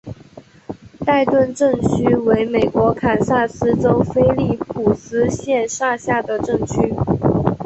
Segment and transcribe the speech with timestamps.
[1.05, 6.91] 代顿镇区为美国堪萨斯州菲利普斯县辖下的镇区。